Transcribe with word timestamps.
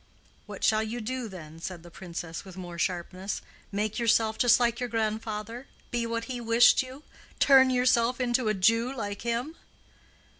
"What 0.47 0.63
shall 0.63 0.81
you 0.81 0.99
do 0.99 1.27
then?" 1.29 1.59
said 1.61 1.83
the 1.83 1.91
Princess, 1.91 2.43
with 2.43 2.57
more 2.57 2.79
sharpness. 2.79 3.43
"Make 3.71 3.99
yourself 3.99 4.39
just 4.39 4.59
like 4.59 4.79
your 4.79 4.89
grandfather—be 4.89 6.07
what 6.07 6.23
he 6.23 6.41
wished 6.41 6.81
you—turn 6.81 7.69
yourself 7.69 8.19
into 8.19 8.47
a 8.49 8.55
Jew 8.55 8.91
like 8.91 9.21
him?" 9.21 9.55